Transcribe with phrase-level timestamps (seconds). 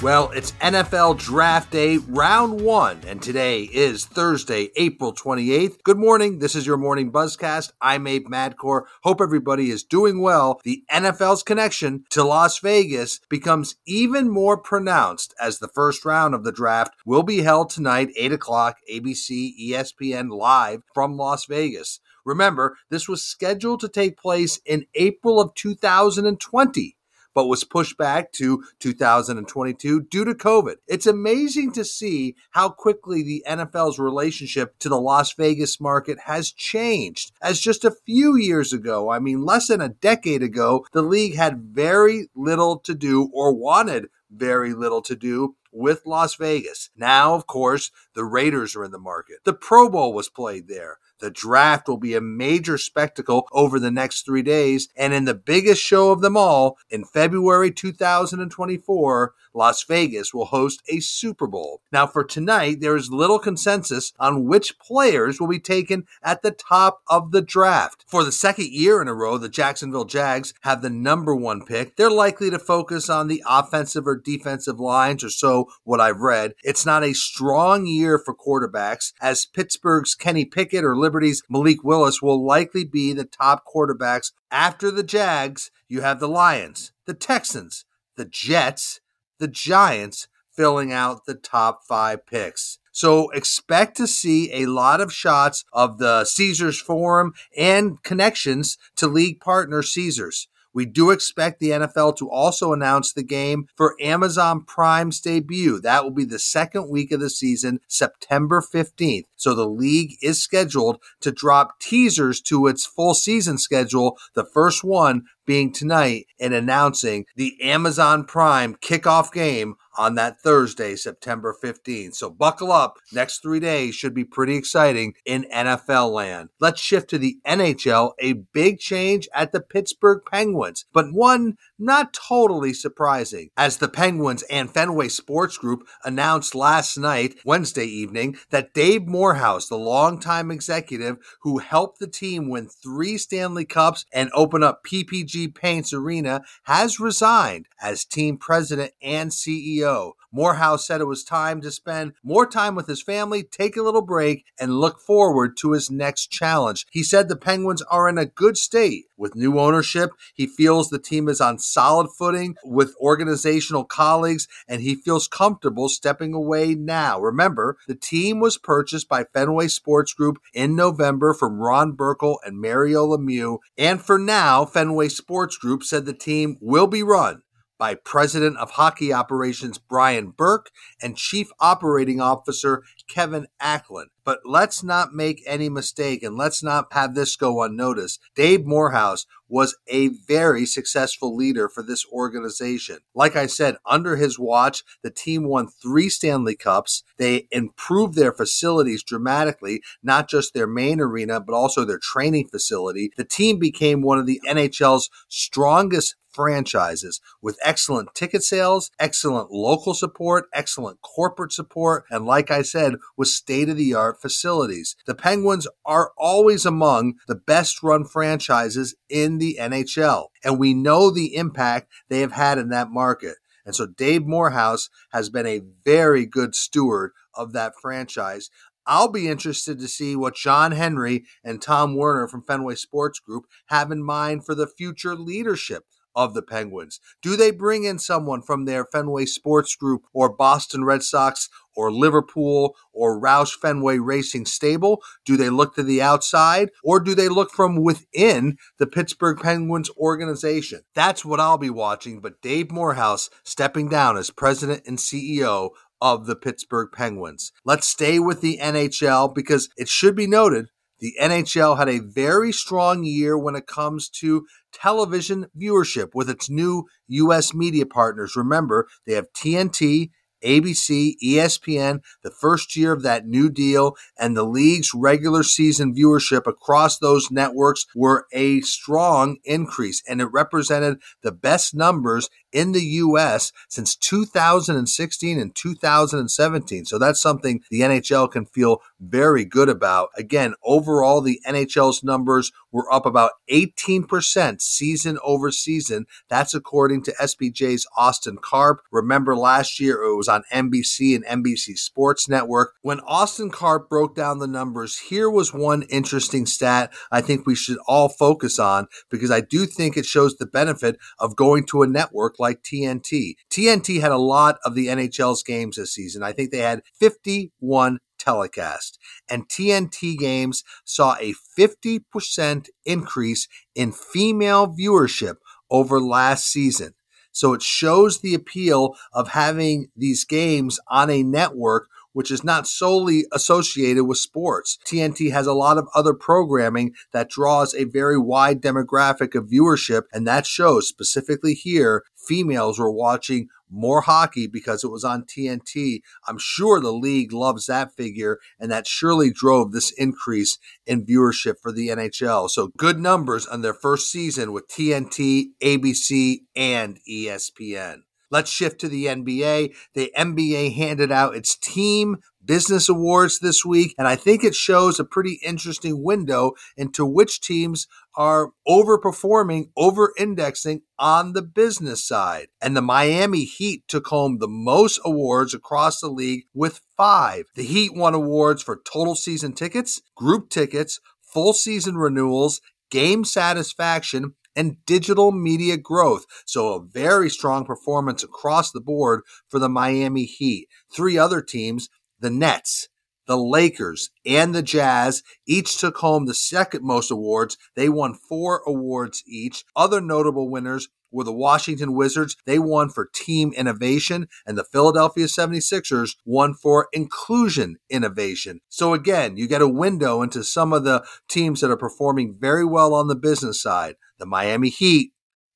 [0.00, 5.82] Well, it's NFL Draft Day, round one, and today is Thursday, April 28th.
[5.82, 6.38] Good morning.
[6.38, 7.72] This is your morning buzzcast.
[7.80, 8.82] I'm Abe Madkour.
[9.02, 10.60] Hope everybody is doing well.
[10.62, 16.44] The NFL's connection to Las Vegas becomes even more pronounced as the first round of
[16.44, 21.98] the draft will be held tonight, 8 o'clock, ABC, ESPN live from Las Vegas.
[22.24, 26.97] Remember, this was scheduled to take place in April of 2020
[27.38, 30.74] but was pushed back to 2022 due to COVID.
[30.88, 36.50] It's amazing to see how quickly the NFL's relationship to the Las Vegas market has
[36.50, 37.30] changed.
[37.40, 41.36] As just a few years ago, I mean, less than a decade ago, the league
[41.36, 46.90] had very little to do or wanted very little to do with Las Vegas.
[46.96, 49.36] Now, of course, the Raiders are in the market.
[49.44, 50.98] The Pro Bowl was played there.
[51.20, 54.88] The draft will be a major spectacle over the next three days.
[54.96, 60.82] And in the biggest show of them all, in February 2024, Las Vegas will host
[60.88, 61.80] a Super Bowl.
[61.90, 66.52] Now, for tonight, there is little consensus on which players will be taken at the
[66.52, 68.04] top of the draft.
[68.06, 71.96] For the second year in a row, the Jacksonville Jags have the number one pick.
[71.96, 76.54] They're likely to focus on the offensive or defensive lines, or so what I've read.
[76.62, 82.20] It's not a strong year for quarterbacks, as Pittsburgh's Kenny Pickett or Liberty's Malik Willis
[82.20, 84.32] will likely be the top quarterbacks.
[84.50, 87.86] After the Jags, you have the Lions, the Texans,
[88.18, 89.00] the Jets,
[89.38, 92.78] the Giants filling out the top five picks.
[92.92, 99.06] So expect to see a lot of shots of the Caesars Forum and connections to
[99.06, 100.46] league partner Caesars.
[100.78, 105.80] We do expect the NFL to also announce the game for Amazon Prime's debut.
[105.80, 109.24] That will be the second week of the season, September 15th.
[109.34, 114.84] So the league is scheduled to drop teasers to its full season schedule, the first
[114.84, 122.14] one being tonight and announcing the Amazon Prime kickoff game on that Thursday, September 15th.
[122.14, 122.98] So buckle up.
[123.12, 126.50] Next three days should be pretty exciting in NFL land.
[126.60, 128.12] Let's shift to the NHL.
[128.20, 134.42] A big change at the Pittsburgh Penguins, but one not totally surprising, as the Penguins
[134.44, 141.16] and Fenway Sports Group announced last night, Wednesday evening, that Dave Morehouse, the longtime executive
[141.42, 147.00] who helped the team win three Stanley Cups and open up PPG Paints Arena has
[147.00, 149.87] resigned as team president and CEO.
[150.30, 154.02] Morehouse said it was time to spend more time with his family, take a little
[154.02, 156.86] break, and look forward to his next challenge.
[156.90, 160.10] He said the Penguins are in a good state with new ownership.
[160.34, 165.88] He feels the team is on solid footing with organizational colleagues, and he feels comfortable
[165.88, 167.18] stepping away now.
[167.20, 172.60] Remember, the team was purchased by Fenway Sports Group in November from Ron Burkle and
[172.60, 177.42] Mario Lemieux, and for now, Fenway Sports Group said the team will be run
[177.78, 184.06] by President of Hockey Operations Brian Burke and Chief Operating Officer Kevin Acklin.
[184.24, 188.20] But let's not make any mistake and let's not have this go unnoticed.
[188.34, 192.98] Dave Morehouse was a very successful leader for this organization.
[193.14, 197.02] Like I said, under his watch, the team won three Stanley Cups.
[197.16, 203.10] They improved their facilities dramatically, not just their main arena, but also their training facility.
[203.16, 209.92] The team became one of the NHL's strongest franchises with excellent ticket sales, excellent local
[209.92, 214.94] support, excellent corporate support, and like I said, with state of the art facilities.
[215.04, 221.10] The Penguins are always among the best run franchises in the NHL, and we know
[221.10, 223.34] the impact they have had in that market.
[223.66, 228.48] And so Dave Morehouse has been a very good steward of that franchise.
[228.86, 233.46] I'll be interested to see what John Henry and Tom Werner from Fenway Sports Group
[233.66, 235.84] have in mind for the future leadership
[236.14, 237.00] of the Penguins?
[237.22, 241.92] Do they bring in someone from their Fenway Sports Group or Boston Red Sox or
[241.92, 245.02] Liverpool or Roush Fenway Racing stable?
[245.24, 249.90] Do they look to the outside or do they look from within the Pittsburgh Penguins
[249.96, 250.80] organization?
[250.94, 252.20] That's what I'll be watching.
[252.20, 257.52] But Dave Morehouse stepping down as president and CEO of the Pittsburgh Penguins.
[257.64, 260.68] Let's stay with the NHL because it should be noted
[261.00, 266.50] The NHL had a very strong year when it comes to television viewership with its
[266.50, 267.54] new U.S.
[267.54, 268.36] media partners.
[268.36, 270.10] Remember, they have TNT,
[270.44, 276.46] ABC, ESPN, the first year of that new deal, and the league's regular season viewership
[276.46, 282.82] across those networks were a strong increase, and it represented the best numbers in the
[282.82, 283.52] U.S.
[283.68, 286.84] since 2016 and 2017.
[286.84, 290.08] So that's something the NHL can feel very good about.
[290.16, 296.06] Again, overall, the NHL's numbers were up about 18% season over season.
[296.28, 298.80] That's according to SBJ's Austin Karp.
[298.92, 302.74] Remember last year it was on NBC and NBC Sports Network.
[302.82, 307.54] When Austin Karp broke down the numbers, here was one interesting stat I think we
[307.54, 311.82] should all focus on because I do think it shows the benefit of going to
[311.82, 313.34] a network like TNT.
[313.50, 316.22] TNT had a lot of the NHL's games this season.
[316.22, 318.98] I think they had 51 telecast.
[319.28, 325.36] And TNT games saw a 50% increase in female viewership
[325.70, 326.94] over last season.
[327.32, 332.66] So it shows the appeal of having these games on a network which is not
[332.66, 334.78] solely associated with sports.
[334.86, 340.02] TNT has a lot of other programming that draws a very wide demographic of viewership,
[340.12, 346.00] and that shows specifically here females were watching more hockey because it was on TNT.
[346.26, 351.54] I'm sure the league loves that figure, and that surely drove this increase in viewership
[351.62, 352.48] for the NHL.
[352.50, 358.02] So good numbers on their first season with TNT, ABC, and ESPN.
[358.30, 359.74] Let's shift to the NBA.
[359.94, 364.98] The NBA handed out its team business awards this week, and I think it shows
[364.98, 372.48] a pretty interesting window into which teams are overperforming, over indexing on the business side.
[372.60, 377.44] And the Miami Heat took home the most awards across the league with five.
[377.54, 384.34] The Heat won awards for total season tickets, group tickets, full season renewals, game satisfaction,
[384.58, 386.26] and digital media growth.
[386.44, 390.68] So, a very strong performance across the board for the Miami Heat.
[390.92, 391.88] Three other teams,
[392.18, 392.88] the Nets,
[393.28, 397.56] the Lakers, and the Jazz each took home the second most awards.
[397.76, 399.64] They won four awards each.
[399.76, 402.36] Other notable winners were the Washington Wizards.
[402.46, 408.60] They won for team innovation, and the Philadelphia 76ers won for inclusion innovation.
[408.68, 412.64] So, again, you get a window into some of the teams that are performing very
[412.64, 415.12] well on the business side the Miami Heat,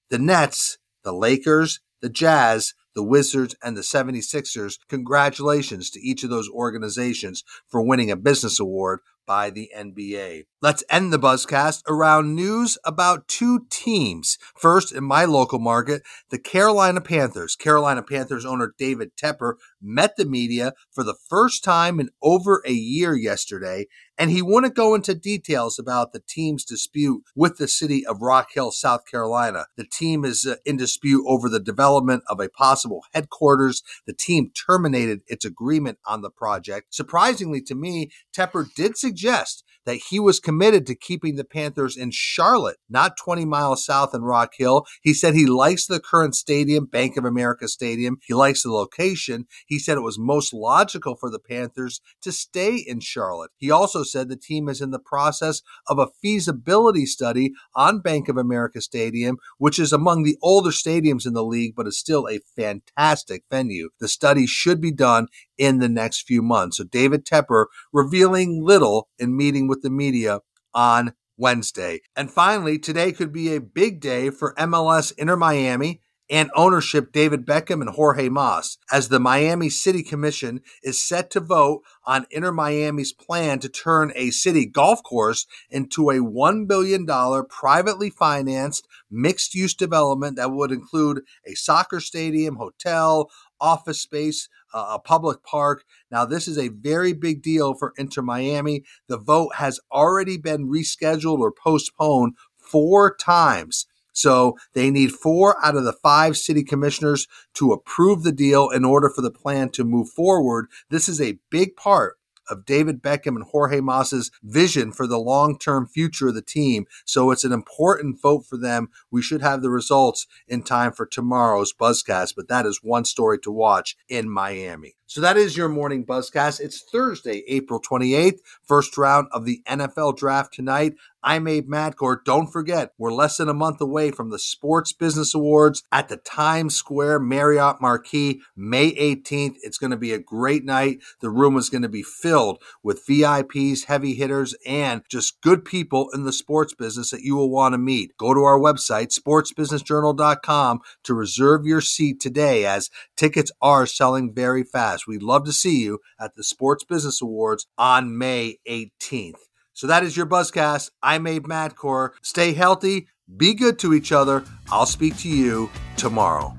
[0.08, 4.78] the Nets, the Lakers, the Jazz, the Wizards, and the 76ers.
[4.88, 9.00] Congratulations to each of those organizations for winning a business award
[9.32, 10.44] by the NBA.
[10.60, 14.36] Let's end the buzzcast around news about two teams.
[14.54, 17.56] First, in my local market, the Carolina Panthers.
[17.56, 22.72] Carolina Panthers owner David Tepper met the media for the first time in over a
[22.72, 23.86] year yesterday,
[24.18, 28.50] and he wouldn't go into details about the team's dispute with the city of Rock
[28.54, 29.66] Hill, South Carolina.
[29.76, 33.82] The team is uh, in dispute over the development of a possible headquarters.
[34.06, 36.94] The team terminated its agreement on the project.
[36.94, 41.96] Surprisingly to me, Tepper did suggest suggest that he was committed to keeping the Panthers
[41.96, 44.84] in Charlotte, not 20 miles south in Rock Hill.
[45.02, 48.18] He said he likes the current stadium, Bank of America Stadium.
[48.26, 49.46] He likes the location.
[49.66, 53.50] He said it was most logical for the Panthers to stay in Charlotte.
[53.56, 58.28] He also said the team is in the process of a feasibility study on Bank
[58.28, 62.28] of America Stadium, which is among the older stadiums in the league, but is still
[62.28, 63.90] a fantastic venue.
[64.00, 66.78] The study should be done in the next few months.
[66.78, 70.40] So David Tepper revealing little in meeting with the media
[70.74, 72.00] on Wednesday.
[72.14, 76.00] And finally, today could be a big day for MLS Inter Miami
[76.30, 81.40] and ownership David Beckham and Jorge Mas, as the Miami City Commission is set to
[81.40, 87.06] vote on Inter Miami's plan to turn a city golf course into a $1 billion
[87.50, 93.30] privately financed mixed use development that would include a soccer stadium, hotel,
[93.62, 95.84] office space, uh, a public park.
[96.10, 98.82] Now, this is a very big deal for Inter Miami.
[99.08, 103.86] The vote has already been rescheduled or postponed four times.
[104.12, 108.84] So they need four out of the five city commissioners to approve the deal in
[108.84, 110.66] order for the plan to move forward.
[110.90, 112.18] This is a big part
[112.52, 116.86] of David Beckham and Jorge Mas's vision for the long term future of the team.
[117.04, 118.90] So it's an important vote for them.
[119.10, 123.38] We should have the results in time for tomorrow's Buzzcast, but that is one story
[123.40, 124.94] to watch in Miami.
[125.12, 126.60] So that is your morning buzzcast.
[126.60, 130.94] It's Thursday, April 28th, first round of the NFL draft tonight.
[131.24, 132.16] I'm Abe Madkour.
[132.24, 136.16] Don't forget, we're less than a month away from the Sports Business Awards at the
[136.16, 139.54] Times Square Marriott Marquis, May 18th.
[139.62, 140.98] It's going to be a great night.
[141.20, 146.10] The room is going to be filled with VIPs, heavy hitters, and just good people
[146.12, 148.16] in the sports business that you will want to meet.
[148.16, 154.64] Go to our website, sportsbusinessjournal.com, to reserve your seat today as tickets are selling very
[154.64, 155.06] fast.
[155.06, 159.51] We'd love to see you at the Sports Business Awards on May 18th.
[159.82, 160.90] So that is your Buzzcast.
[161.02, 162.10] I'm Abe Madkour.
[162.22, 164.44] Stay healthy, be good to each other.
[164.70, 166.56] I'll speak to you tomorrow.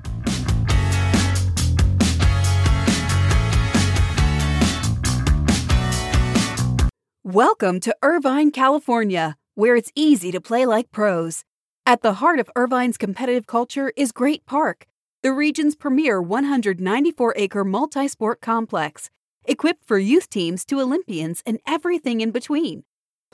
[7.22, 11.44] Welcome to Irvine, California, where it's easy to play like pros.
[11.86, 14.86] At the heart of Irvine's competitive culture is Great Park,
[15.22, 19.08] the region's premier 194 acre multi sport complex,
[19.46, 22.84] equipped for youth teams to Olympians and everything in between.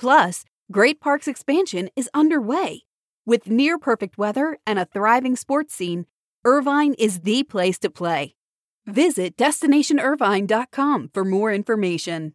[0.00, 2.84] Plus, Great Park's expansion is underway.
[3.26, 6.06] With near perfect weather and a thriving sports scene,
[6.42, 8.34] Irvine is the place to play.
[8.86, 12.34] Visit destinationirvine.com for more information.